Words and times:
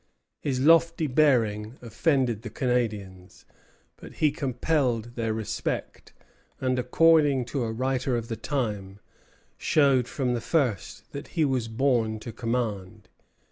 His 0.39 0.59
lofty 0.59 1.05
bearing 1.05 1.77
offended 1.79 2.41
the 2.41 2.49
Canadians; 2.49 3.45
but 3.97 4.13
he 4.15 4.31
compelled 4.31 5.13
their 5.15 5.31
respect, 5.31 6.11
and, 6.59 6.79
according 6.79 7.45
to 7.53 7.61
a 7.63 7.71
writer 7.71 8.17
of 8.17 8.27
the 8.27 8.35
time, 8.35 8.99
showed 9.59 10.07
from 10.07 10.33
the 10.33 10.41
first 10.41 11.11
that 11.11 11.27
he 11.37 11.45
was 11.45 11.67
born 11.67 12.19
to 12.21 12.31
command. 12.31 13.09